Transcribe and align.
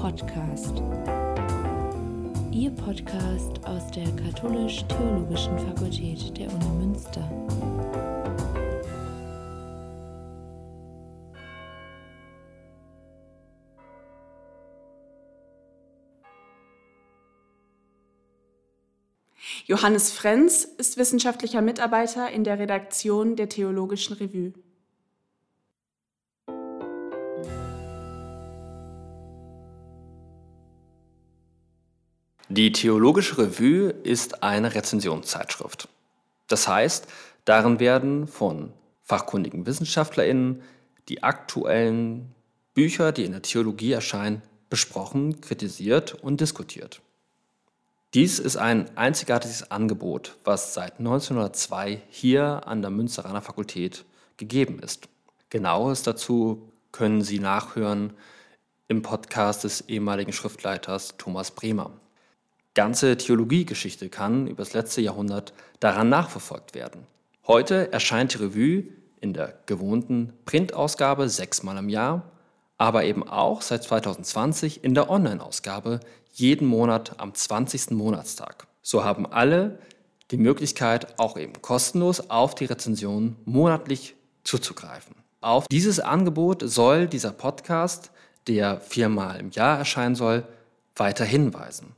Podcast. 0.00 0.82
Ihr 2.50 2.70
Podcast 2.70 3.62
aus 3.66 3.90
der 3.90 4.10
Katholisch-Theologischen 4.16 5.58
Fakultät 5.58 6.38
der 6.38 6.50
Uni 6.50 6.86
Münster. 6.86 7.30
Johannes 19.66 20.12
Frenz 20.12 20.64
ist 20.64 20.96
wissenschaftlicher 20.96 21.60
Mitarbeiter 21.60 22.30
in 22.30 22.44
der 22.44 22.58
Redaktion 22.58 23.36
der 23.36 23.50
Theologischen 23.50 24.16
Revue. 24.16 24.54
Die 32.52 32.72
Theologische 32.72 33.38
Revue 33.38 33.90
ist 34.02 34.42
eine 34.42 34.74
Rezensionszeitschrift. 34.74 35.88
Das 36.48 36.66
heißt, 36.66 37.06
darin 37.44 37.78
werden 37.78 38.26
von 38.26 38.72
fachkundigen 39.04 39.66
WissenschaftlerInnen 39.66 40.60
die 41.08 41.22
aktuellen 41.22 42.34
Bücher, 42.74 43.12
die 43.12 43.24
in 43.24 43.30
der 43.30 43.42
Theologie 43.42 43.92
erscheinen, 43.92 44.42
besprochen, 44.68 45.40
kritisiert 45.40 46.14
und 46.14 46.40
diskutiert. 46.40 47.00
Dies 48.14 48.40
ist 48.40 48.56
ein 48.56 48.96
einzigartiges 48.96 49.70
Angebot, 49.70 50.36
was 50.42 50.74
seit 50.74 50.98
1902 50.98 52.02
hier 52.08 52.66
an 52.66 52.82
der 52.82 52.90
Münsteraner 52.90 53.42
Fakultät 53.42 54.04
gegeben 54.38 54.80
ist. 54.80 55.08
Genaues 55.50 56.02
dazu 56.02 56.68
können 56.90 57.22
Sie 57.22 57.38
nachhören 57.38 58.12
im 58.88 59.02
Podcast 59.02 59.62
des 59.62 59.82
ehemaligen 59.82 60.32
Schriftleiters 60.32 61.14
Thomas 61.16 61.52
Bremer 61.52 61.92
ganze 62.74 63.16
Theologiegeschichte 63.16 64.08
kann 64.08 64.46
über 64.46 64.62
das 64.62 64.72
letzte 64.72 65.00
Jahrhundert 65.00 65.52
daran 65.80 66.08
nachverfolgt 66.08 66.74
werden. 66.74 67.06
Heute 67.46 67.92
erscheint 67.92 68.34
die 68.34 68.38
Revue 68.38 68.84
in 69.20 69.32
der 69.32 69.54
gewohnten 69.66 70.32
Printausgabe 70.44 71.28
sechsmal 71.28 71.76
im 71.78 71.88
Jahr, 71.88 72.30
aber 72.78 73.04
eben 73.04 73.26
auch 73.28 73.62
seit 73.62 73.82
2020 73.82 74.84
in 74.84 74.94
der 74.94 75.10
Online-Ausgabe 75.10 76.00
jeden 76.32 76.66
Monat 76.66 77.18
am 77.18 77.34
20. 77.34 77.90
Monatstag. 77.90 78.66
So 78.82 79.04
haben 79.04 79.26
alle 79.26 79.78
die 80.30 80.36
Möglichkeit, 80.36 81.18
auch 81.18 81.36
eben 81.36 81.60
kostenlos 81.60 82.30
auf 82.30 82.54
die 82.54 82.64
Rezension 82.66 83.36
monatlich 83.44 84.14
zuzugreifen. 84.44 85.16
Auf 85.40 85.66
dieses 85.68 86.00
Angebot 86.00 86.62
soll 86.64 87.06
dieser 87.06 87.32
Podcast, 87.32 88.10
der 88.46 88.80
viermal 88.80 89.40
im 89.40 89.50
Jahr 89.50 89.78
erscheinen 89.78 90.14
soll, 90.14 90.44
weiter 90.94 91.24
hinweisen. 91.24 91.94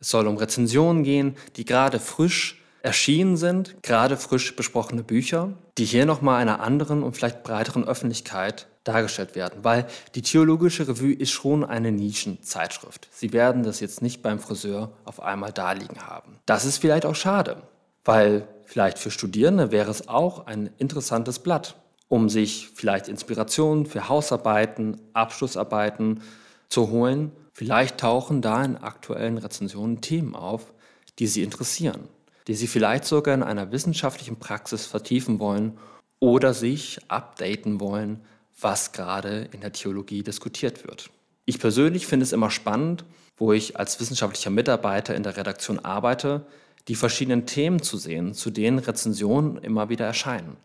Es 0.00 0.10
soll 0.10 0.26
um 0.26 0.36
Rezensionen 0.36 1.02
gehen, 1.02 1.36
die 1.56 1.64
gerade 1.64 1.98
frisch 1.98 2.62
erschienen 2.82 3.36
sind, 3.36 3.82
gerade 3.82 4.16
frisch 4.16 4.54
besprochene 4.54 5.02
Bücher, 5.02 5.52
die 5.76 5.84
hier 5.84 6.06
nochmal 6.06 6.40
einer 6.40 6.60
anderen 6.60 7.02
und 7.02 7.16
vielleicht 7.16 7.42
breiteren 7.42 7.84
Öffentlichkeit 7.84 8.68
dargestellt 8.84 9.34
werden, 9.34 9.64
weil 9.64 9.86
die 10.14 10.22
Theologische 10.22 10.88
Revue 10.88 11.12
ist 11.12 11.30
schon 11.30 11.64
eine 11.64 11.92
Nischenzeitschrift. 11.92 13.08
Sie 13.12 13.32
werden 13.32 13.62
das 13.62 13.80
jetzt 13.80 14.00
nicht 14.00 14.22
beim 14.22 14.38
Friseur 14.38 14.92
auf 15.04 15.20
einmal 15.20 15.52
daliegen 15.52 16.06
haben. 16.06 16.38
Das 16.46 16.64
ist 16.64 16.78
vielleicht 16.78 17.04
auch 17.04 17.14
schade, 17.14 17.62
weil 18.04 18.48
vielleicht 18.64 18.98
für 18.98 19.10
Studierende 19.10 19.70
wäre 19.72 19.90
es 19.90 20.08
auch 20.08 20.46
ein 20.46 20.70
interessantes 20.78 21.40
Blatt, 21.40 21.76
um 22.08 22.28
sich 22.28 22.70
vielleicht 22.74 23.08
Inspirationen 23.08 23.84
für 23.84 24.08
Hausarbeiten, 24.08 24.98
Abschlussarbeiten 25.12 26.22
zu 26.68 26.90
holen 26.90 27.32
Vielleicht 27.58 27.98
tauchen 27.98 28.40
da 28.40 28.62
in 28.62 28.76
aktuellen 28.76 29.36
Rezensionen 29.36 30.00
Themen 30.00 30.36
auf, 30.36 30.72
die 31.18 31.26
Sie 31.26 31.42
interessieren, 31.42 32.06
die 32.46 32.54
Sie 32.54 32.68
vielleicht 32.68 33.04
sogar 33.04 33.34
in 33.34 33.42
einer 33.42 33.72
wissenschaftlichen 33.72 34.36
Praxis 34.36 34.86
vertiefen 34.86 35.40
wollen 35.40 35.76
oder 36.20 36.54
sich 36.54 37.00
updaten 37.08 37.80
wollen, 37.80 38.20
was 38.60 38.92
gerade 38.92 39.48
in 39.50 39.60
der 39.60 39.72
Theologie 39.72 40.22
diskutiert 40.22 40.86
wird. 40.86 41.10
Ich 41.46 41.58
persönlich 41.58 42.06
finde 42.06 42.22
es 42.22 42.32
immer 42.32 42.52
spannend, 42.52 43.04
wo 43.36 43.52
ich 43.52 43.76
als 43.76 43.98
wissenschaftlicher 43.98 44.50
Mitarbeiter 44.50 45.16
in 45.16 45.24
der 45.24 45.36
Redaktion 45.36 45.80
arbeite, 45.80 46.46
die 46.86 46.94
verschiedenen 46.94 47.44
Themen 47.44 47.82
zu 47.82 47.96
sehen, 47.96 48.34
zu 48.34 48.50
denen 48.50 48.78
Rezensionen 48.78 49.58
immer 49.58 49.88
wieder 49.88 50.06
erscheinen. 50.06 50.58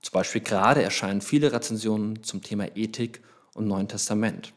Zum 0.00 0.12
Beispiel 0.12 0.42
gerade 0.42 0.84
erscheinen 0.84 1.22
viele 1.22 1.50
Rezensionen 1.50 2.22
zum 2.22 2.40
Thema 2.40 2.68
Ethik 2.76 3.20
und 3.52 3.66
Neuen 3.66 3.88
Testament. 3.88 4.52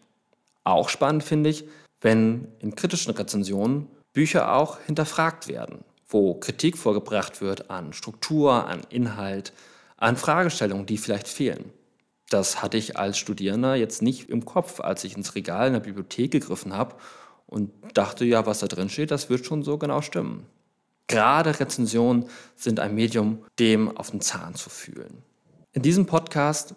Auch 0.69 0.89
spannend 0.89 1.23
finde 1.23 1.49
ich, 1.49 1.65
wenn 1.99 2.47
in 2.59 2.75
kritischen 2.75 3.11
Rezensionen 3.11 3.87
Bücher 4.13 4.53
auch 4.53 4.79
hinterfragt 4.79 5.47
werden, 5.47 5.83
wo 6.07 6.35
Kritik 6.35 6.77
vorgebracht 6.77 7.41
wird 7.41 7.71
an 7.71 7.91
Struktur, 7.91 8.67
an 8.67 8.81
Inhalt, 8.89 9.51
an 9.97 10.15
Fragestellungen, 10.15 10.85
die 10.85 10.99
vielleicht 10.99 11.27
fehlen. 11.27 11.71
Das 12.29 12.61
hatte 12.61 12.77
ich 12.77 12.97
als 12.97 13.17
Studierender 13.17 13.73
jetzt 13.73 14.03
nicht 14.03 14.29
im 14.29 14.45
Kopf, 14.45 14.79
als 14.79 15.03
ich 15.03 15.17
ins 15.17 15.33
Regal 15.33 15.67
in 15.67 15.73
der 15.73 15.79
Bibliothek 15.79 16.29
gegriffen 16.29 16.73
habe 16.73 16.95
und 17.47 17.71
dachte, 17.95 18.23
ja, 18.23 18.45
was 18.45 18.59
da 18.59 18.67
drin 18.67 18.89
steht, 18.89 19.09
das 19.09 19.31
wird 19.31 19.47
schon 19.47 19.63
so 19.63 19.79
genau 19.79 20.03
stimmen. 20.03 20.45
Gerade 21.07 21.59
Rezensionen 21.59 22.29
sind 22.55 22.79
ein 22.79 22.93
Medium, 22.93 23.43
dem 23.57 23.97
auf 23.97 24.11
den 24.11 24.21
Zahn 24.21 24.53
zu 24.53 24.69
fühlen. 24.69 25.23
In 25.71 25.81
diesem 25.81 26.05
Podcast 26.05 26.75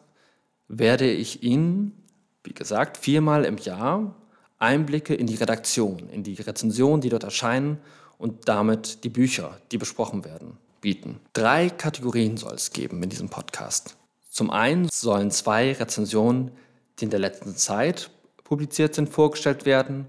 werde 0.68 1.10
ich 1.10 1.42
Ihnen 1.42 2.01
wie 2.44 2.54
gesagt, 2.54 2.96
viermal 2.96 3.44
im 3.44 3.58
Jahr 3.58 4.14
Einblicke 4.58 5.14
in 5.14 5.26
die 5.26 5.34
Redaktion, 5.34 6.08
in 6.08 6.22
die 6.22 6.34
Rezensionen, 6.34 7.00
die 7.00 7.08
dort 7.08 7.24
erscheinen 7.24 7.78
und 8.18 8.48
damit 8.48 9.02
die 9.02 9.08
Bücher, 9.08 9.58
die 9.72 9.78
besprochen 9.78 10.24
werden, 10.24 10.56
bieten. 10.80 11.20
Drei 11.32 11.68
Kategorien 11.68 12.36
soll 12.36 12.54
es 12.54 12.70
geben 12.70 13.02
in 13.02 13.10
diesem 13.10 13.28
Podcast. 13.28 13.96
Zum 14.30 14.50
einen 14.50 14.88
sollen 14.88 15.30
zwei 15.30 15.72
Rezensionen, 15.72 16.52
die 16.98 17.04
in 17.04 17.10
der 17.10 17.18
letzten 17.18 17.56
Zeit 17.56 18.10
publiziert 18.44 18.94
sind, 18.94 19.08
vorgestellt 19.08 19.66
werden. 19.66 20.06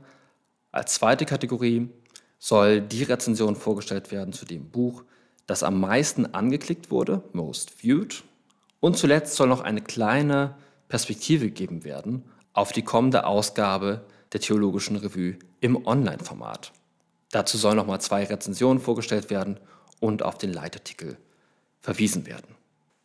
Als 0.71 0.93
zweite 0.93 1.25
Kategorie 1.25 1.89
soll 2.37 2.81
die 2.81 3.03
Rezension 3.03 3.55
vorgestellt 3.55 4.11
werden 4.11 4.33
zu 4.33 4.45
dem 4.45 4.69
Buch, 4.69 5.03
das 5.47 5.63
am 5.63 5.79
meisten 5.79 6.27
angeklickt 6.27 6.91
wurde, 6.91 7.23
Most 7.33 7.71
Viewed. 7.71 8.23
Und 8.79 8.97
zuletzt 8.97 9.35
soll 9.35 9.47
noch 9.47 9.61
eine 9.61 9.81
kleine 9.81 10.55
Perspektive 10.93 11.47
gegeben 11.47 11.85
werden 11.85 12.23
auf 12.53 12.71
die 12.71 12.83
kommende 12.83 13.25
Ausgabe 13.25 14.05
der 14.31 14.41
Theologischen 14.41 14.95
Revue 14.95 15.39
im 15.59 15.87
Online-Format. 15.87 16.71
Dazu 17.31 17.57
sollen 17.57 17.77
nochmal 17.77 17.99
zwei 17.99 18.23
Rezensionen 18.25 18.79
vorgestellt 18.79 19.31
werden 19.31 19.59
und 19.99 20.21
auf 20.21 20.37
den 20.37 20.53
Leitartikel 20.53 21.17
verwiesen 21.81 22.27
werden. 22.27 22.53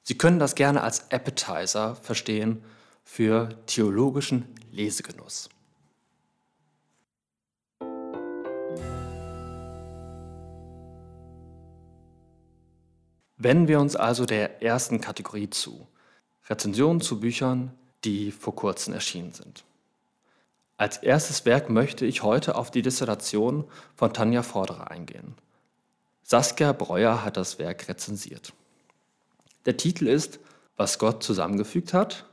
Sie 0.02 0.18
können 0.18 0.38
das 0.38 0.54
gerne 0.54 0.82
als 0.82 1.10
Appetizer 1.10 1.94
verstehen 1.94 2.62
für 3.04 3.48
theologischen 3.64 4.44
Lesegenuss. 4.70 5.48
Wenden 13.38 13.66
wir 13.66 13.80
uns 13.80 13.96
also 13.96 14.26
der 14.26 14.62
ersten 14.62 15.00
Kategorie 15.00 15.48
zu, 15.48 15.88
Rezensionen 16.48 17.00
zu 17.00 17.20
Büchern, 17.20 17.72
die 18.04 18.30
vor 18.30 18.54
kurzem 18.54 18.94
erschienen 18.94 19.32
sind. 19.32 19.64
Als 20.76 20.98
erstes 20.98 21.44
Werk 21.44 21.70
möchte 21.70 22.06
ich 22.06 22.22
heute 22.22 22.54
auf 22.54 22.70
die 22.70 22.82
Dissertation 22.82 23.64
von 23.96 24.12
Tanja 24.12 24.42
Vorderer 24.42 24.90
eingehen. 24.90 25.34
Saskia 26.22 26.72
Breuer 26.72 27.24
hat 27.24 27.36
das 27.36 27.58
Werk 27.58 27.88
rezensiert. 27.88 28.52
Der 29.66 29.76
Titel 29.76 30.06
ist 30.06 30.38
Was 30.76 30.98
Gott 30.98 31.22
zusammengefügt 31.22 31.92
hat, 31.92 32.26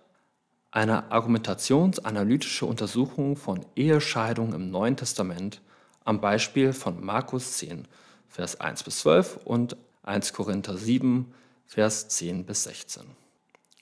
eine 0.69 1.11
argumentationsanalytische 1.11 2.65
Untersuchung 2.65 3.37
von 3.37 3.65
Ehescheidung 3.75 4.53
im 4.53 4.69
Neuen 4.69 4.97
Testament 4.97 5.61
am 6.03 6.21
Beispiel 6.21 6.73
von 6.73 7.03
Markus 7.03 7.57
10, 7.57 7.87
Vers 8.29 8.59
1 8.59 8.83
bis 8.83 8.99
12 8.99 9.39
und 9.45 9.77
1 10.03 10.33
Korinther 10.33 10.77
7, 10.77 11.33
Vers 11.65 12.09
10 12.09 12.45
bis 12.45 12.63
16. 12.63 13.03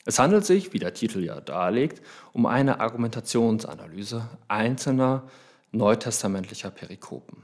Es 0.06 0.20
handelt 0.20 0.46
sich, 0.46 0.74
wie 0.74 0.80
der 0.80 0.94
Titel 0.94 1.24
ja 1.24 1.40
darlegt, 1.40 2.02
um 2.34 2.46
eine 2.46 2.80
Argumentationsanalyse 2.80 4.30
einzelner 4.48 5.24
neutestamentlicher 5.72 6.72
Perikopen. 6.72 7.44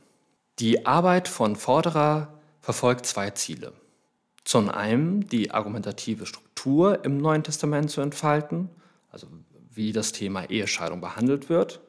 Die 0.60 0.86
Arbeit 0.86 1.28
von 1.28 1.56
Vorderer 1.56 2.34
verfolgt 2.60 3.06
zwei 3.06 3.30
Ziele. 3.32 3.74
Zum 4.44 4.70
einen 4.70 5.28
die 5.28 5.52
argumentative 5.52 6.26
Struktur 6.26 7.06
im 7.06 7.18
Neuen 7.18 7.44
Testament 7.44 7.92
zu 7.92 8.02
entfalten, 8.02 8.70
also 9.10 9.28
wie 9.72 9.94
das 9.94 10.12
Thema 10.12 10.50
Ehescheidung 10.50 11.00
behandelt 11.00 11.50
wird, 11.50 11.80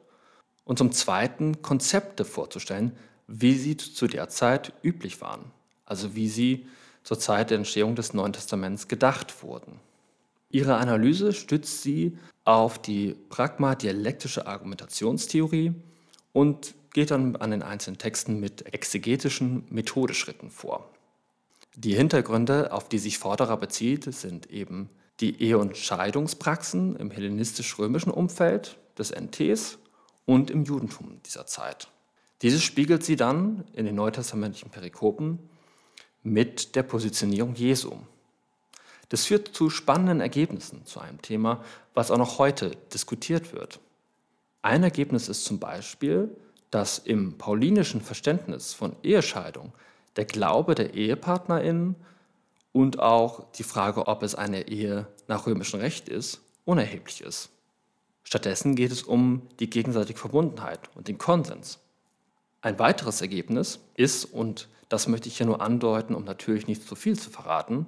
und 0.64 0.78
zum 0.78 0.93
zweiten 0.93 1.62
Konzepte 1.62 2.25
vorzustellen, 2.25 2.96
wie 3.26 3.55
sie 3.55 3.76
zu 3.76 4.06
der 4.06 4.28
Zeit 4.28 4.73
üblich 4.84 5.20
waren, 5.20 5.50
also 5.84 6.14
wie 6.14 6.28
sie 6.28 6.69
zur 7.02 7.19
Zeit 7.19 7.50
der 7.50 7.58
Entstehung 7.58 7.96
des 7.96 8.14
Neuen 8.14 8.32
Testaments 8.32 8.87
gedacht 8.87 9.43
wurden. 9.43 9.81
Ihre 10.50 10.76
Analyse 10.76 11.32
stützt 11.32 11.82
sie 11.82 12.19
auf 12.44 12.81
die 12.81 13.14
pragmadialektische 13.29 14.47
Argumentationstheorie, 14.47 15.75
und 16.32 16.75
geht 16.93 17.11
dann 17.11 17.37
an 17.37 17.50
den 17.50 17.62
einzelnen 17.62 17.99
Texten 17.99 18.41
mit 18.41 18.73
exegetischen 18.73 19.64
Methodeschritten 19.70 20.50
vor. 20.50 20.91
Die 21.76 21.94
Hintergründe, 21.94 22.73
auf 22.73 22.88
die 22.88 22.99
sich 22.99 23.19
Forderer 23.19 23.56
bezieht, 23.56 24.12
sind 24.12 24.50
eben 24.50 24.91
die 25.20 25.41
Ehe- 25.41 25.58
und 25.58 25.76
Scheidungspraxen 25.76 26.97
im 26.97 27.11
hellenistisch-römischen 27.11 28.11
Umfeld 28.11 28.79
des 28.99 29.12
NTs 29.12 29.79
und 30.26 30.50
im 30.50 30.64
Judentum 30.64 31.20
dieser 31.26 31.47
Zeit. 31.47 31.88
Dieses 32.43 32.62
spiegelt 32.62 33.05
sie 33.05 33.17
dann 33.17 33.64
in 33.73 33.85
den 33.85 33.94
neutestamentlichen 33.94 34.70
Perikopen 34.70 35.38
mit 36.23 36.75
der 36.75 36.82
Positionierung 36.82 37.55
Jesu. 37.55 37.93
Das 39.10 39.26
führt 39.26 39.48
zu 39.48 39.70
spannenden 39.70 40.20
Ergebnissen 40.20 40.86
zu 40.86 41.00
einem 41.00 41.20
Thema, 41.20 41.62
was 41.94 42.10
auch 42.10 42.18
noch 42.18 42.38
heute 42.38 42.76
diskutiert 42.94 43.52
wird. 43.52 43.80
Ein 44.62 44.82
Ergebnis 44.82 45.28
ist 45.28 45.44
zum 45.44 45.58
Beispiel, 45.58 46.34
dass 46.70 46.98
im 46.98 47.36
paulinischen 47.36 48.00
Verständnis 48.00 48.72
von 48.72 48.94
Ehescheidung 49.02 49.72
der 50.16 50.24
Glaube 50.24 50.74
der 50.74 50.94
EhepartnerInnen 50.94 51.96
und 52.72 53.00
auch 53.00 53.50
die 53.52 53.64
Frage, 53.64 54.06
ob 54.06 54.22
es 54.22 54.34
eine 54.34 54.68
Ehe 54.68 55.08
nach 55.26 55.46
römischem 55.46 55.80
Recht 55.80 56.08
ist, 56.08 56.40
unerheblich 56.64 57.20
ist. 57.20 57.50
Stattdessen 58.22 58.76
geht 58.76 58.92
es 58.92 59.02
um 59.02 59.42
die 59.58 59.68
gegenseitige 59.68 60.18
Verbundenheit 60.18 60.88
und 60.94 61.08
den 61.08 61.18
Konsens. 61.18 61.80
Ein 62.60 62.78
weiteres 62.78 63.20
Ergebnis 63.22 63.80
ist, 63.96 64.24
und 64.24 64.68
das 64.88 65.08
möchte 65.08 65.28
ich 65.28 65.38
hier 65.38 65.46
nur 65.46 65.60
andeuten, 65.60 66.14
um 66.14 66.24
natürlich 66.24 66.68
nicht 66.68 66.86
zu 66.86 66.94
viel 66.94 67.18
zu 67.18 67.30
verraten, 67.30 67.86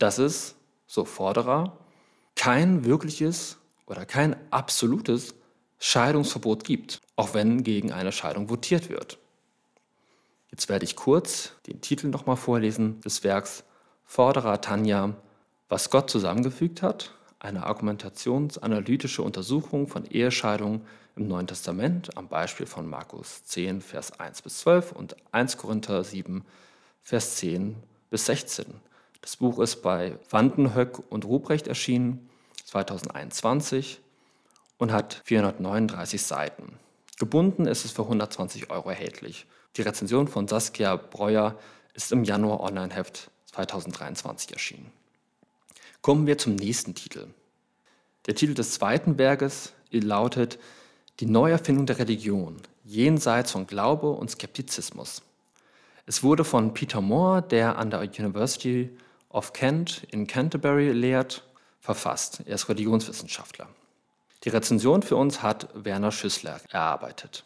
dass 0.00 0.18
es, 0.18 0.56
so 0.86 1.04
Forderer, 1.04 1.78
kein 2.34 2.84
wirkliches 2.84 3.58
oder 3.86 4.04
kein 4.04 4.34
absolutes 4.50 5.34
Scheidungsverbot 5.78 6.64
gibt, 6.64 7.00
auch 7.16 7.34
wenn 7.34 7.62
gegen 7.62 7.92
eine 7.92 8.10
Scheidung 8.10 8.48
votiert 8.48 8.88
wird. 8.88 9.18
Jetzt 10.50 10.68
werde 10.68 10.84
ich 10.84 10.96
kurz 10.96 11.52
den 11.66 11.80
Titel 11.80 12.08
nochmal 12.08 12.36
vorlesen 12.36 13.00
des 13.02 13.22
Werks 13.22 13.62
Forderer 14.04 14.60
Tanja, 14.60 15.14
was 15.68 15.90
Gott 15.90 16.10
zusammengefügt 16.10 16.82
hat, 16.82 17.14
eine 17.38 17.64
argumentationsanalytische 17.64 19.22
Untersuchung 19.22 19.86
von 19.86 20.04
Ehescheidungen 20.06 20.84
im 21.14 21.28
Neuen 21.28 21.46
Testament 21.46 22.16
am 22.16 22.28
Beispiel 22.28 22.66
von 22.66 22.88
Markus 22.88 23.44
10, 23.44 23.80
Vers 23.80 24.18
1 24.18 24.42
bis 24.42 24.58
12 24.60 24.92
und 24.92 25.16
1 25.32 25.56
Korinther 25.56 26.02
7, 26.02 26.44
Vers 27.02 27.36
10 27.36 27.76
bis 28.10 28.26
16. 28.26 28.66
Das 29.20 29.36
Buch 29.36 29.58
ist 29.58 29.82
bei 29.82 30.18
Wandenhöck 30.30 31.02
und 31.10 31.24
Ruprecht 31.24 31.68
erschienen 31.68 32.30
2021 32.64 34.00
und 34.78 34.92
hat 34.92 35.20
439 35.24 36.22
Seiten. 36.22 36.78
Gebunden 37.18 37.66
ist 37.66 37.84
es 37.84 37.90
für 37.90 38.02
120 38.02 38.70
Euro 38.70 38.88
erhältlich. 38.88 39.46
Die 39.76 39.82
Rezension 39.82 40.26
von 40.26 40.48
Saskia 40.48 40.96
Breuer 40.96 41.58
ist 41.92 42.12
im 42.12 42.24
Januar 42.24 42.60
Online-Heft 42.60 43.30
2023 43.46 44.52
erschienen. 44.52 44.90
Kommen 46.00 46.26
wir 46.26 46.38
zum 46.38 46.54
nächsten 46.54 46.94
Titel. 46.94 47.26
Der 48.26 48.34
Titel 48.34 48.54
des 48.54 48.72
zweiten 48.72 49.18
Werkes 49.18 49.74
lautet 49.90 50.58
Die 51.20 51.26
Neuerfindung 51.26 51.84
der 51.84 51.98
Religion, 51.98 52.56
jenseits 52.84 53.50
von 53.50 53.66
Glaube 53.66 54.10
und 54.10 54.30
Skeptizismus. 54.30 55.22
Es 56.06 56.22
wurde 56.22 56.44
von 56.44 56.72
Peter 56.72 57.02
Moore, 57.02 57.42
der 57.42 57.76
an 57.76 57.90
der 57.90 58.00
University 58.00 58.90
of 59.30 59.52
Kent 59.52 60.06
in 60.10 60.26
Canterbury 60.26 60.92
lehrt, 60.92 61.44
verfasst. 61.80 62.42
Er 62.46 62.56
ist 62.56 62.68
Religionswissenschaftler. 62.68 63.68
Die 64.44 64.50
Rezension 64.50 65.02
für 65.02 65.16
uns 65.16 65.42
hat 65.42 65.68
Werner 65.74 66.12
Schüssler 66.12 66.60
erarbeitet. 66.70 67.44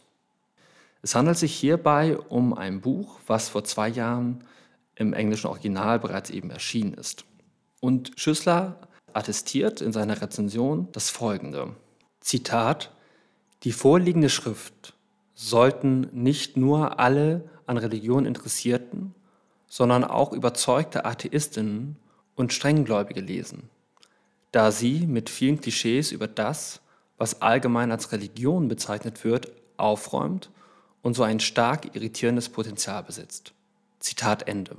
Es 1.02 1.14
handelt 1.14 1.36
sich 1.36 1.54
hierbei 1.54 2.16
um 2.16 2.54
ein 2.54 2.80
Buch, 2.80 3.18
was 3.26 3.48
vor 3.48 3.64
zwei 3.64 3.88
Jahren 3.88 4.44
im 4.94 5.12
englischen 5.12 5.48
Original 5.48 5.98
bereits 5.98 6.30
eben 6.30 6.50
erschienen 6.50 6.94
ist. 6.94 7.24
Und 7.80 8.12
Schüssler 8.16 8.78
attestiert 9.12 9.80
in 9.80 9.92
seiner 9.92 10.20
Rezension 10.20 10.88
das 10.92 11.10
folgende. 11.10 11.74
Zitat, 12.20 12.90
die 13.64 13.72
vorliegende 13.72 14.30
Schrift 14.30 14.94
sollten 15.34 16.08
nicht 16.12 16.56
nur 16.56 16.98
alle 16.98 17.48
an 17.66 17.76
Religion 17.76 18.24
Interessierten, 18.24 19.14
sondern 19.74 20.04
auch 20.04 20.32
überzeugte 20.32 21.04
Atheistinnen 21.04 21.96
und 22.36 22.52
Strenggläubige 22.52 23.20
lesen, 23.20 23.70
da 24.52 24.70
sie 24.70 25.04
mit 25.04 25.28
vielen 25.28 25.60
Klischees 25.60 26.12
über 26.12 26.28
das, 26.28 26.80
was 27.18 27.42
allgemein 27.42 27.90
als 27.90 28.12
Religion 28.12 28.68
bezeichnet 28.68 29.24
wird, 29.24 29.50
aufräumt 29.76 30.48
und 31.02 31.14
so 31.14 31.24
ein 31.24 31.40
stark 31.40 31.96
irritierendes 31.96 32.50
Potenzial 32.50 33.02
besitzt. 33.02 33.52
Zitat 33.98 34.46
Ende. 34.46 34.76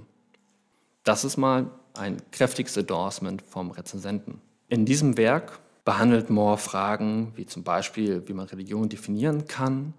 Das 1.04 1.26
ist 1.26 1.36
mal 1.36 1.70
ein 1.94 2.22
kräftiges 2.32 2.78
Endorsement 2.78 3.42
vom 3.42 3.72
Rezensenten. 3.72 4.40
In 4.70 4.86
diesem 4.86 5.18
Werk 5.18 5.60
behandelt 5.84 6.30
Moore 6.30 6.58
Fragen 6.58 7.34
wie 7.36 7.46
zum 7.46 7.66
Beispiel, 7.66 8.30
wie 8.30 8.34
man 8.34 8.48
Religion 8.48 8.88
definieren 8.88 9.46
kann 9.46 9.94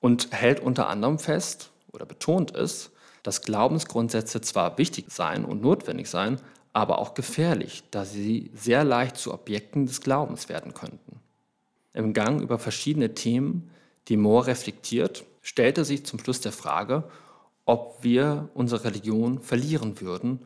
und 0.00 0.32
hält 0.32 0.60
unter 0.60 0.88
anderem 0.88 1.18
fest 1.18 1.70
oder 1.92 2.04
betont 2.04 2.54
es, 2.54 2.90
dass 3.24 3.42
Glaubensgrundsätze 3.42 4.40
zwar 4.40 4.78
wichtig 4.78 5.06
seien 5.10 5.44
und 5.44 5.60
notwendig 5.60 6.08
seien, 6.08 6.40
aber 6.72 6.98
auch 6.98 7.14
gefährlich, 7.14 7.82
da 7.90 8.04
sie 8.04 8.52
sehr 8.54 8.84
leicht 8.84 9.16
zu 9.16 9.32
Objekten 9.32 9.86
des 9.86 10.00
Glaubens 10.00 10.48
werden 10.48 10.74
könnten. 10.74 11.20
Im 11.94 12.12
Gang 12.12 12.40
über 12.40 12.58
verschiedene 12.58 13.14
Themen, 13.14 13.70
die 14.08 14.16
Moore 14.16 14.48
reflektiert, 14.48 15.24
stellte 15.40 15.84
sich 15.84 16.04
zum 16.04 16.18
Schluss 16.18 16.40
der 16.40 16.52
Frage, 16.52 17.04
ob 17.64 17.98
wir 18.02 18.50
unsere 18.54 18.84
Religion 18.84 19.40
verlieren 19.40 20.00
würden 20.00 20.40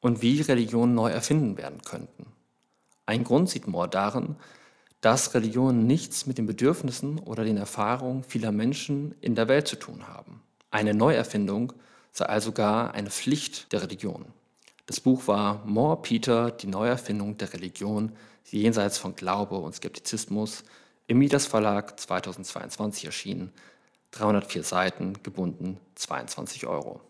und 0.00 0.22
wie 0.22 0.40
Religionen 0.40 0.94
neu 0.94 1.10
erfinden 1.10 1.56
werden 1.56 1.82
könnten. 1.82 2.26
Ein 3.06 3.24
Grund 3.24 3.48
sieht 3.48 3.66
Moore 3.66 3.88
darin, 3.88 4.36
dass 5.00 5.34
Religionen 5.34 5.86
nichts 5.86 6.26
mit 6.26 6.38
den 6.38 6.46
Bedürfnissen 6.46 7.18
oder 7.18 7.44
den 7.44 7.56
Erfahrungen 7.56 8.22
vieler 8.22 8.52
Menschen 8.52 9.14
in 9.20 9.34
der 9.34 9.48
Welt 9.48 9.66
zu 9.66 9.76
tun 9.76 10.06
haben. 10.06 10.40
Eine 10.70 10.94
Neuerfindung 10.94 11.72
sei 12.12 12.26
also 12.26 12.52
gar 12.52 12.94
eine 12.94 13.10
Pflicht 13.10 13.72
der 13.72 13.82
Religion. 13.82 14.26
Das 14.86 15.00
Buch 15.00 15.26
war 15.26 15.64
Moore 15.64 16.02
Peter, 16.02 16.50
die 16.50 16.66
Neuerfindung 16.66 17.38
der 17.38 17.52
Religion 17.54 18.12
jenseits 18.44 18.98
von 18.98 19.16
Glaube 19.16 19.56
und 19.56 19.74
Skeptizismus, 19.74 20.62
im 21.06 21.18
Midas 21.18 21.46
Verlag 21.46 21.98
2022 21.98 23.06
erschienen, 23.06 23.52
304 24.12 24.62
Seiten, 24.62 25.22
gebunden 25.22 25.78
22 25.94 26.66
Euro. 26.66 27.00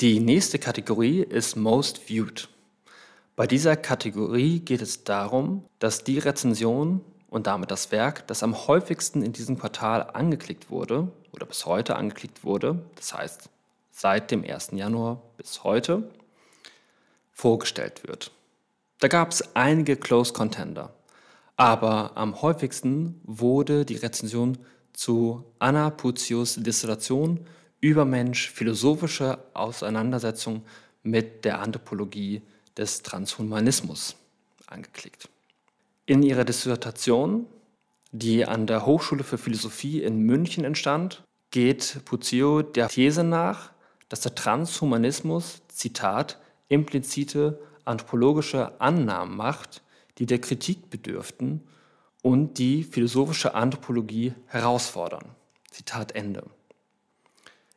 Die 0.00 0.18
nächste 0.18 0.58
Kategorie 0.58 1.20
ist 1.20 1.56
Most 1.56 1.98
Viewed. 1.98 2.48
Bei 3.36 3.46
dieser 3.46 3.76
Kategorie 3.76 4.60
geht 4.60 4.80
es 4.80 5.04
darum, 5.04 5.66
dass 5.78 6.04
die 6.04 6.18
Rezension 6.18 7.02
und 7.30 7.46
damit 7.46 7.70
das 7.70 7.90
Werk, 7.92 8.26
das 8.26 8.42
am 8.42 8.66
häufigsten 8.66 9.22
in 9.22 9.32
diesem 9.32 9.58
Quartal 9.58 10.10
angeklickt 10.12 10.68
wurde 10.68 11.10
oder 11.32 11.46
bis 11.46 11.64
heute 11.64 11.96
angeklickt 11.96 12.44
wurde, 12.44 12.84
das 12.96 13.14
heißt 13.14 13.48
seit 13.92 14.30
dem 14.30 14.44
1. 14.44 14.70
Januar 14.72 15.22
bis 15.36 15.64
heute, 15.64 16.10
vorgestellt 17.32 18.06
wird. 18.06 18.32
Da 18.98 19.08
gab 19.08 19.30
es 19.30 19.56
einige 19.56 19.96
Close 19.96 20.32
Contender, 20.32 20.92
aber 21.56 22.16
am 22.16 22.42
häufigsten 22.42 23.20
wurde 23.24 23.84
die 23.84 23.96
Rezension 23.96 24.58
zu 24.92 25.44
Anna 25.58 25.88
Puzius 25.90 26.56
Dissertation 26.56 27.46
über 27.80 28.04
Mensch 28.04 28.50
philosophische 28.50 29.38
Auseinandersetzung 29.54 30.64
mit 31.02 31.44
der 31.44 31.60
Anthropologie 31.60 32.42
des 32.76 33.02
Transhumanismus 33.02 34.16
angeklickt. 34.66 35.28
In 36.06 36.22
ihrer 36.22 36.44
Dissertation, 36.44 37.46
die 38.12 38.44
an 38.44 38.66
der 38.66 38.86
Hochschule 38.86 39.22
für 39.22 39.38
Philosophie 39.38 40.02
in 40.02 40.20
München 40.20 40.64
entstand, 40.64 41.22
geht 41.50 42.00
Puzio 42.04 42.62
der 42.62 42.88
These 42.88 43.24
nach, 43.24 43.72
dass 44.08 44.20
der 44.22 44.34
Transhumanismus, 44.34 45.62
Zitat, 45.68 46.40
implizite 46.68 47.60
anthropologische 47.84 48.80
Annahmen 48.80 49.36
macht, 49.36 49.82
die 50.18 50.26
der 50.26 50.40
Kritik 50.40 50.90
bedürften 50.90 51.62
und 52.22 52.58
die 52.58 52.84
philosophische 52.84 53.54
Anthropologie 53.54 54.34
herausfordern. 54.46 55.24
Zitat 55.70 56.14
Ende. 56.14 56.44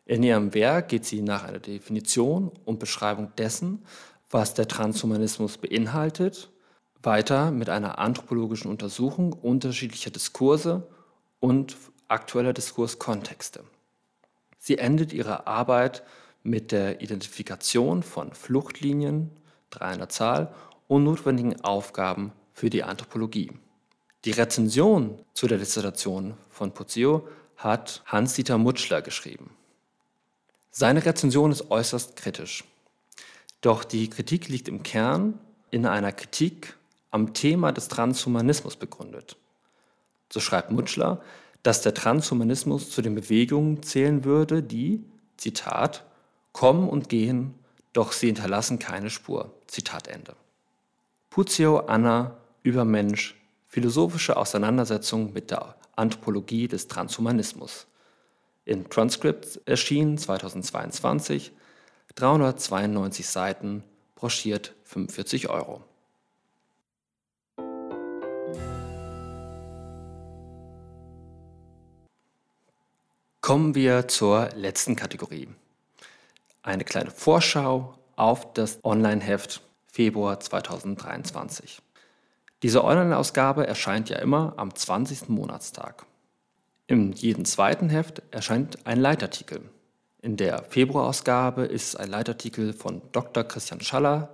In 0.05 0.23
ihrem 0.23 0.53
Werk 0.53 0.89
geht 0.89 1.05
sie 1.05 1.21
nach 1.21 1.43
einer 1.43 1.59
Definition 1.59 2.51
und 2.65 2.79
Beschreibung 2.79 3.31
dessen, 3.37 3.85
was 4.29 4.53
der 4.53 4.67
Transhumanismus 4.67 5.57
beinhaltet, 5.57 6.49
weiter 7.05 7.51
mit 7.51 7.69
einer 7.69 7.99
anthropologischen 7.99 8.69
Untersuchung 8.69 9.33
unterschiedlicher 9.33 10.11
Diskurse 10.11 10.87
und 11.39 11.75
aktueller 12.07 12.53
Diskurskontexte. 12.53 13.63
Sie 14.59 14.77
endet 14.77 15.13
ihre 15.13 15.47
Arbeit 15.47 16.03
mit 16.43 16.71
der 16.71 17.01
Identifikation 17.01 18.03
von 18.03 18.33
Fluchtlinien, 18.33 19.29
drei 19.69 19.91
an 19.91 19.99
der 19.99 20.09
Zahl, 20.09 20.53
und 20.87 21.03
notwendigen 21.03 21.61
Aufgaben 21.63 22.31
für 22.53 22.69
die 22.69 22.83
Anthropologie. 22.83 23.51
Die 24.25 24.31
Rezension 24.31 25.19
zu 25.33 25.47
der 25.47 25.57
Dissertation 25.57 26.35
von 26.49 26.73
Puzzio 26.73 27.27
hat 27.57 28.03
Hans-Dieter 28.05 28.57
Mutschler 28.57 29.01
geschrieben. 29.01 29.51
Seine 30.71 31.05
Rezension 31.05 31.51
ist 31.51 31.69
äußerst 31.71 32.15
kritisch. 32.15 32.63
Doch 33.61 33.83
die 33.83 34.09
Kritik 34.09 34.47
liegt 34.49 34.67
im 34.67 34.83
Kern 34.83 35.39
in 35.71 35.85
einer 35.85 36.11
Kritik 36.11 36.75
am 37.13 37.33
Thema 37.33 37.71
des 37.71 37.89
Transhumanismus 37.89 38.75
begründet. 38.75 39.37
So 40.31 40.39
schreibt 40.39 40.71
Mutschler, 40.71 41.21
dass 41.61 41.83
der 41.83 41.93
Transhumanismus 41.93 42.89
zu 42.89 43.03
den 43.03 43.13
Bewegungen 43.13 43.83
zählen 43.83 44.23
würde, 44.23 44.63
die, 44.63 45.03
Zitat, 45.37 46.05
kommen 46.53 46.89
und 46.89 47.09
gehen, 47.09 47.53
doch 47.93 48.13
sie 48.13 48.27
hinterlassen 48.27 48.79
keine 48.79 49.11
Spur. 49.11 49.53
Zitat 49.67 50.07
Ende. 50.07 50.35
Puzio 51.29 51.81
Anna 51.81 52.37
über 52.63 52.83
Mensch, 52.83 53.35
philosophische 53.67 54.35
Auseinandersetzung 54.35 55.33
mit 55.33 55.51
der 55.51 55.75
Anthropologie 55.95 56.67
des 56.67 56.87
Transhumanismus. 56.87 57.85
In 58.65 58.89
Transcript 58.89 59.61
erschien 59.65 60.17
2022, 60.17 61.51
392 62.15 63.27
Seiten, 63.27 63.83
broschiert 64.15 64.73
45 64.83 65.49
Euro. 65.49 65.83
Kommen 73.43 73.75
wir 73.75 74.07
zur 74.07 74.51
letzten 74.55 74.95
Kategorie. 74.95 75.49
Eine 76.61 76.85
kleine 76.85 77.11
Vorschau 77.11 77.93
auf 78.15 78.53
das 78.53 78.79
Online-Heft 78.85 79.61
Februar 79.85 80.39
2023. 80.39 81.81
Diese 82.61 82.85
Online-Ausgabe 82.85 83.67
erscheint 83.67 84.07
ja 84.07 84.19
immer 84.19 84.53
am 84.55 84.73
20. 84.73 85.27
Monatstag. 85.27 86.05
In 86.87 87.11
jedem 87.11 87.43
zweiten 87.43 87.89
Heft 87.89 88.21
erscheint 88.31 88.87
ein 88.87 89.01
Leitartikel. 89.01 89.59
In 90.21 90.37
der 90.37 90.63
Februarausgabe 90.63 91.65
ist 91.65 91.99
ein 91.99 92.09
Leitartikel 92.09 92.71
von 92.71 93.01
Dr. 93.11 93.43
Christian 93.43 93.81
Schaller, 93.81 94.29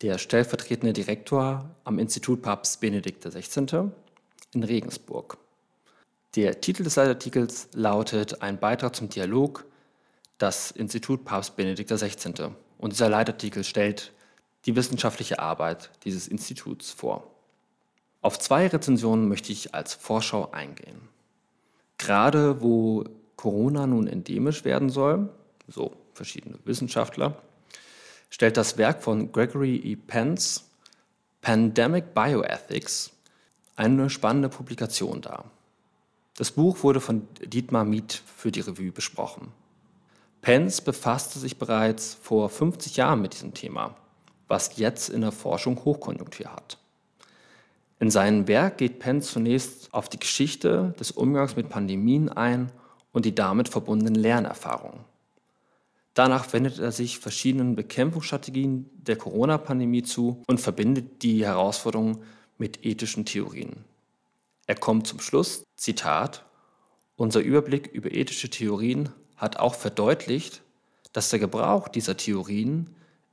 der 0.00 0.16
stellvertretende 0.18 0.92
Direktor 0.92 1.68
am 1.82 1.98
Institut 1.98 2.42
Papst 2.42 2.80
Benedikt 2.80 3.24
XVI. 3.24 3.90
in 4.52 4.62
Regensburg. 4.62 5.38
Der 6.36 6.60
Titel 6.60 6.82
des 6.82 6.96
Leitartikels 6.96 7.68
lautet 7.74 8.42
Ein 8.42 8.58
Beitrag 8.58 8.96
zum 8.96 9.08
Dialog, 9.08 9.66
das 10.38 10.72
Institut 10.72 11.24
Papst 11.24 11.54
Benedikt 11.54 11.90
XVI. 11.90 12.50
Und 12.76 12.92
dieser 12.92 13.08
Leitartikel 13.08 13.62
stellt 13.62 14.12
die 14.66 14.74
wissenschaftliche 14.74 15.38
Arbeit 15.38 15.90
dieses 16.02 16.26
Instituts 16.26 16.90
vor. 16.90 17.30
Auf 18.20 18.40
zwei 18.40 18.66
Rezensionen 18.66 19.28
möchte 19.28 19.52
ich 19.52 19.76
als 19.76 19.94
Vorschau 19.94 20.50
eingehen. 20.50 21.08
Gerade 21.98 22.60
wo 22.60 23.04
Corona 23.36 23.86
nun 23.86 24.08
endemisch 24.08 24.64
werden 24.64 24.90
soll, 24.90 25.28
so 25.68 25.92
verschiedene 26.14 26.58
Wissenschaftler, 26.64 27.40
stellt 28.28 28.56
das 28.56 28.76
Werk 28.76 29.04
von 29.04 29.30
Gregory 29.30 29.76
E. 29.76 29.94
Pence, 29.94 30.68
Pandemic 31.42 32.12
Bioethics, 32.12 33.12
eine 33.76 34.10
spannende 34.10 34.48
Publikation 34.48 35.20
dar. 35.20 35.53
Das 36.36 36.50
Buch 36.50 36.82
wurde 36.82 37.00
von 37.00 37.28
Dietmar 37.44 37.84
Miet 37.84 38.20
für 38.36 38.50
die 38.50 38.60
Revue 38.60 38.90
besprochen. 38.90 39.52
Pence 40.42 40.80
befasste 40.80 41.38
sich 41.38 41.58
bereits 41.58 42.14
vor 42.20 42.48
50 42.48 42.96
Jahren 42.96 43.22
mit 43.22 43.34
diesem 43.34 43.54
Thema, 43.54 43.94
was 44.48 44.76
jetzt 44.76 45.10
in 45.10 45.20
der 45.20 45.30
Forschung 45.30 45.84
Hochkonjunktur 45.84 46.52
hat. 46.52 46.78
In 48.00 48.10
seinem 48.10 48.48
Werk 48.48 48.78
geht 48.78 48.98
Pence 48.98 49.30
zunächst 49.30 49.94
auf 49.94 50.08
die 50.08 50.18
Geschichte 50.18 50.92
des 50.98 51.12
Umgangs 51.12 51.54
mit 51.54 51.68
Pandemien 51.68 52.28
ein 52.28 52.72
und 53.12 53.24
die 53.24 53.34
damit 53.34 53.68
verbundenen 53.68 54.16
Lernerfahrungen. 54.16 55.00
Danach 56.14 56.52
wendet 56.52 56.80
er 56.80 56.90
sich 56.90 57.20
verschiedenen 57.20 57.76
Bekämpfungsstrategien 57.76 58.90
der 58.94 59.16
Corona-Pandemie 59.16 60.02
zu 60.02 60.42
und 60.48 60.60
verbindet 60.60 61.22
die 61.22 61.44
Herausforderungen 61.44 62.18
mit 62.58 62.84
ethischen 62.84 63.24
Theorien. 63.24 63.84
Er 64.66 64.74
kommt 64.74 65.06
zum 65.06 65.20
Schluss, 65.20 65.64
Zitat, 65.76 66.44
unser 67.16 67.40
Überblick 67.40 67.86
über 67.88 68.10
ethische 68.12 68.50
Theorien 68.50 69.10
hat 69.36 69.58
auch 69.58 69.74
verdeutlicht, 69.74 70.62
dass 71.12 71.28
der 71.28 71.38
Gebrauch 71.38 71.88
dieser 71.88 72.16
Theorien 72.16 72.90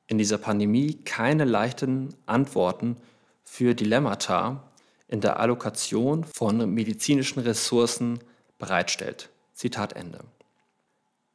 in 0.07 0.17
dieser 0.17 0.38
Pandemie 0.38 0.95
keine 1.03 1.45
leichten 1.45 2.15
Antworten 2.25 2.97
für 3.43 3.73
Dilemmata 3.73 4.71
in 5.07 5.21
der 5.21 5.39
Allokation 5.39 6.23
von 6.25 6.73
medizinischen 6.73 7.39
Ressourcen 7.39 8.19
bereitstellt. 8.59 9.29
Zitat 9.53 9.93
Ende. 9.93 10.19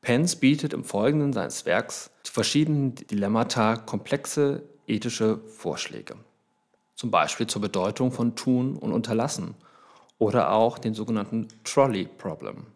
Pence 0.02 0.36
bietet 0.36 0.72
im 0.72 0.84
Folgenden 0.84 1.32
seines 1.32 1.66
Werks 1.66 2.10
zu 2.22 2.32
verschiedenen 2.32 2.94
Dilemmata 2.94 3.76
komplexe 3.76 4.62
ethische 4.86 5.38
Vorschläge. 5.48 6.16
Zum 6.94 7.10
Beispiel 7.10 7.46
zur 7.46 7.62
Bedeutung 7.62 8.12
von 8.12 8.36
Tun 8.36 8.76
und 8.76 8.92
Unterlassen 8.92 9.54
oder 10.18 10.52
auch 10.52 10.78
den 10.78 10.94
sogenannten 10.94 11.48
Trolley 11.64 12.06
Problem. 12.06 12.66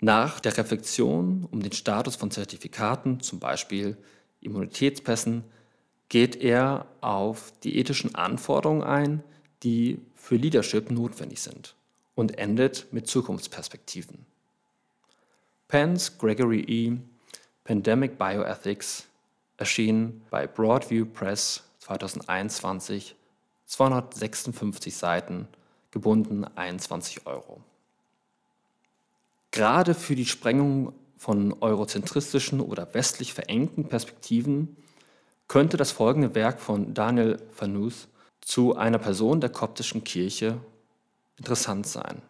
Nach 0.00 0.40
der 0.40 0.56
Reflexion 0.56 1.48
um 1.50 1.62
den 1.62 1.72
Status 1.72 2.16
von 2.16 2.30
Zertifikaten, 2.30 3.20
zum 3.20 3.38
Beispiel 3.38 3.96
Immunitätspässen, 4.40 5.44
geht 6.08 6.36
er 6.36 6.86
auf 7.00 7.52
die 7.62 7.78
ethischen 7.78 8.14
Anforderungen 8.14 8.82
ein, 8.82 9.22
die 9.62 9.98
für 10.14 10.36
Leadership 10.36 10.90
notwendig 10.90 11.40
sind 11.40 11.74
und 12.14 12.38
endet 12.38 12.92
mit 12.92 13.06
Zukunftsperspektiven. 13.06 14.26
Pence 15.68 16.18
Gregory 16.18 16.60
E. 16.60 16.96
Pandemic 17.64 18.18
Bioethics 18.18 19.06
erschien 19.56 20.22
bei 20.30 20.46
Broadview 20.46 21.06
Press 21.06 21.64
2021, 21.78 23.16
256 23.66 24.94
Seiten 24.94 25.48
gebunden 25.94 26.44
21 26.44 27.24
Euro. 27.24 27.62
Gerade 29.52 29.94
für 29.94 30.16
die 30.16 30.26
Sprengung 30.26 30.92
von 31.16 31.54
eurozentristischen 31.62 32.60
oder 32.60 32.92
westlich 32.94 33.32
verengten 33.32 33.88
Perspektiven 33.88 34.76
könnte 35.46 35.76
das 35.76 35.92
folgende 35.92 36.34
Werk 36.34 36.60
von 36.60 36.94
Daniel 36.94 37.40
Fanus 37.52 38.08
zu 38.40 38.74
einer 38.74 38.98
Person 38.98 39.40
der 39.40 39.50
koptischen 39.50 40.02
Kirche 40.02 40.58
interessant 41.36 41.86
sein. 41.86 42.20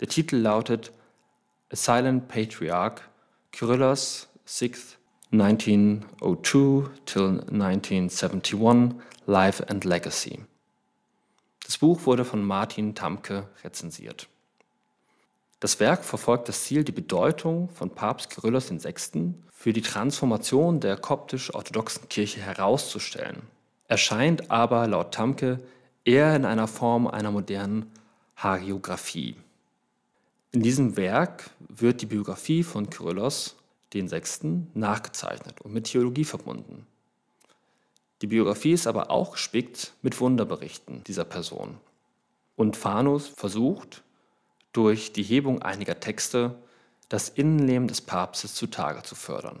Der 0.00 0.08
Titel 0.08 0.36
lautet 0.36 0.90
A 1.70 1.76
Silent 1.76 2.26
Patriarch, 2.28 3.02
Kyrillos 3.52 4.28
VI, 4.46 4.72
1902 5.30 6.88
till 7.04 7.44
1971, 7.50 8.94
Life 9.26 9.68
and 9.68 9.84
Legacy. 9.84 10.40
Das 11.64 11.78
Buch 11.78 12.06
wurde 12.06 12.24
von 12.24 12.44
Martin 12.44 12.94
Tamke 12.94 13.48
rezensiert. 13.64 14.28
Das 15.60 15.80
Werk 15.80 16.04
verfolgt 16.04 16.48
das 16.48 16.64
Ziel, 16.64 16.84
die 16.84 16.92
Bedeutung 16.92 17.70
von 17.70 17.90
Papst 17.90 18.30
Kyrillos 18.30 18.70
VI. 18.70 19.32
für 19.50 19.72
die 19.72 19.80
Transformation 19.80 20.78
der 20.78 20.98
koptisch-orthodoxen 20.98 22.08
Kirche 22.10 22.40
herauszustellen, 22.40 23.42
erscheint 23.88 24.50
aber 24.50 24.86
laut 24.86 25.14
Tamke 25.14 25.58
eher 26.04 26.36
in 26.36 26.44
einer 26.44 26.68
Form 26.68 27.06
einer 27.06 27.30
modernen 27.30 27.90
Hagiographie. 28.36 29.36
In 30.52 30.62
diesem 30.62 30.98
Werk 30.98 31.50
wird 31.60 32.02
die 32.02 32.06
Biografie 32.06 32.62
von 32.62 32.90
Kyrillos 32.90 33.56
VI. 33.90 34.66
nachgezeichnet 34.74 35.62
und 35.62 35.72
mit 35.72 35.84
Theologie 35.84 36.24
verbunden. 36.24 36.86
Die 38.22 38.26
Biografie 38.26 38.72
ist 38.72 38.86
aber 38.86 39.10
auch 39.10 39.32
gespickt 39.32 39.92
mit 40.02 40.20
Wunderberichten 40.20 41.02
dieser 41.04 41.24
Person. 41.24 41.78
Und 42.56 42.76
Phanus 42.76 43.28
versucht, 43.28 44.02
durch 44.72 45.12
die 45.12 45.22
Hebung 45.22 45.62
einiger 45.62 46.00
Texte 46.00 46.56
das 47.08 47.28
Innenleben 47.28 47.88
des 47.88 48.00
Papstes 48.00 48.54
zutage 48.54 49.02
zu 49.02 49.14
fördern. 49.14 49.60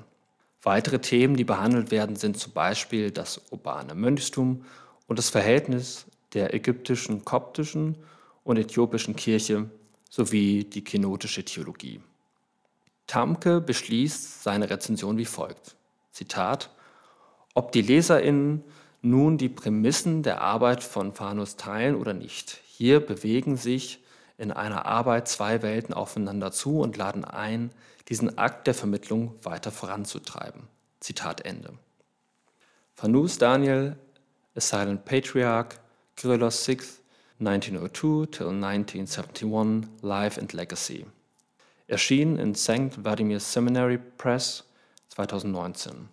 Weitere 0.62 0.98
Themen, 0.98 1.36
die 1.36 1.44
behandelt 1.44 1.90
werden, 1.90 2.16
sind 2.16 2.38
zum 2.38 2.52
Beispiel 2.52 3.10
das 3.10 3.40
urbane 3.50 3.94
Mönchstum 3.94 4.64
und 5.06 5.18
das 5.18 5.30
Verhältnis 5.30 6.06
der 6.32 6.54
ägyptischen, 6.54 7.24
koptischen 7.24 7.96
und 8.44 8.56
äthiopischen 8.56 9.14
Kirche 9.14 9.68
sowie 10.08 10.64
die 10.64 10.82
kenotische 10.82 11.44
Theologie. 11.44 12.00
Tamke 13.06 13.60
beschließt 13.60 14.42
seine 14.42 14.70
Rezension 14.70 15.18
wie 15.18 15.24
folgt. 15.26 15.76
Zitat 16.10 16.70
ob 17.54 17.72
die 17.72 17.82
LeserInnen 17.82 18.64
nun 19.02 19.38
die 19.38 19.48
Prämissen 19.48 20.22
der 20.22 20.40
Arbeit 20.40 20.82
von 20.82 21.12
Fanus 21.12 21.56
teilen 21.56 21.94
oder 21.94 22.14
nicht. 22.14 22.60
Hier 22.66 23.00
bewegen 23.00 23.56
sich 23.56 24.02
in 24.38 24.50
einer 24.50 24.86
Arbeit 24.86 25.28
zwei 25.28 25.62
Welten 25.62 25.94
aufeinander 25.94 26.50
zu 26.50 26.80
und 26.80 26.96
laden 26.96 27.24
ein, 27.24 27.70
diesen 28.08 28.36
Akt 28.38 28.66
der 28.66 28.74
Vermittlung 28.74 29.34
weiter 29.42 29.70
voranzutreiben. 29.70 30.62
Zitat 31.00 31.44
Ende. 31.44 31.74
Fanus 32.94 33.38
Daniel 33.38 33.96
A 34.56 34.60
Silent 34.60 35.04
Patriarch, 35.04 35.80
Kyrillos 36.16 36.66
VI, 36.66 36.78
1902 37.40 38.26
till 38.26 38.48
1971, 38.48 39.88
Life 40.00 40.40
and 40.40 40.52
Legacy. 40.52 41.06
Erschien 41.88 42.38
in 42.38 42.54
St. 42.54 42.94
Vladimir 42.94 43.40
Seminary 43.40 43.98
Press 43.98 44.64
2019. 45.08 46.08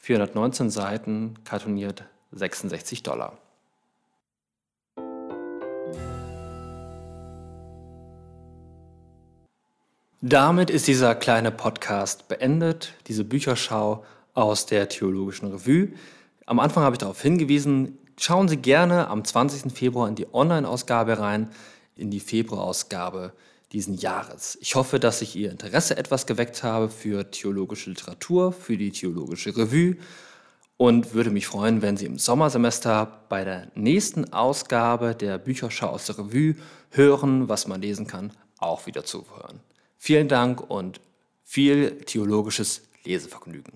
419 0.00 0.70
Seiten, 0.70 1.34
kartoniert 1.44 2.04
66 2.32 3.02
Dollar. 3.02 3.36
Damit 10.22 10.70
ist 10.70 10.86
dieser 10.86 11.14
kleine 11.14 11.50
Podcast 11.50 12.28
beendet, 12.28 12.94
diese 13.06 13.24
Bücherschau 13.24 14.04
aus 14.34 14.66
der 14.66 14.88
Theologischen 14.88 15.50
Revue. 15.50 15.88
Am 16.46 16.60
Anfang 16.60 16.82
habe 16.82 16.94
ich 16.94 16.98
darauf 16.98 17.20
hingewiesen, 17.20 17.98
schauen 18.18 18.48
Sie 18.48 18.56
gerne 18.56 19.08
am 19.08 19.24
20. 19.24 19.72
Februar 19.72 20.08
in 20.08 20.14
die 20.14 20.32
Online-Ausgabe 20.32 21.18
rein, 21.18 21.50
in 21.96 22.10
die 22.10 22.20
Februarausgabe 22.20 23.32
diesen 23.72 23.94
Jahres. 23.94 24.58
Ich 24.60 24.74
hoffe, 24.74 24.98
dass 24.98 25.22
ich 25.22 25.36
Ihr 25.36 25.50
Interesse 25.50 25.96
etwas 25.96 26.26
geweckt 26.26 26.62
habe 26.62 26.88
für 26.88 27.30
theologische 27.30 27.90
Literatur, 27.90 28.52
für 28.52 28.76
die 28.76 28.90
Theologische 28.90 29.56
Revue 29.56 29.96
und 30.76 31.14
würde 31.14 31.30
mich 31.30 31.46
freuen, 31.46 31.82
wenn 31.82 31.96
Sie 31.96 32.06
im 32.06 32.18
Sommersemester 32.18 33.24
bei 33.28 33.44
der 33.44 33.70
nächsten 33.74 34.32
Ausgabe 34.32 35.14
der 35.14 35.38
Bücherschau 35.38 35.88
aus 35.88 36.06
der 36.06 36.18
Revue 36.18 36.56
hören, 36.90 37.48
was 37.48 37.68
man 37.68 37.80
lesen 37.80 38.06
kann, 38.06 38.32
auch 38.58 38.86
wieder 38.86 39.04
zuhören. 39.04 39.60
Vielen 39.98 40.28
Dank 40.28 40.68
und 40.68 41.00
viel 41.44 41.98
theologisches 42.06 42.82
Lesevergnügen. 43.04 43.74